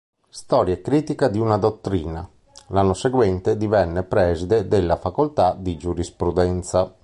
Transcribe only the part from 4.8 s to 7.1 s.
Facoltà di Giurisprudenza.